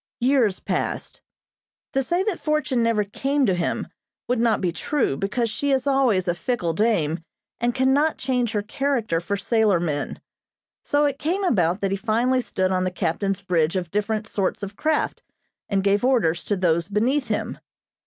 [0.19, 1.21] Years passed.
[1.93, 3.87] To say that fortune never came to him
[4.27, 7.19] would not be true, because she is always a fickle dame,
[7.59, 10.19] and cannot change her character for sailor men.
[10.81, 14.63] So it came about that he finally stood on the captain's bridge of different sorts
[14.63, 15.21] of craft,
[15.69, 17.59] and gave orders to those beneath him.